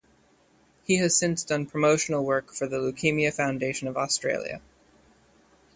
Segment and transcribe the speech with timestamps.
[0.83, 4.59] He has since done promotional work for the Leukaemia Foundation of Australia.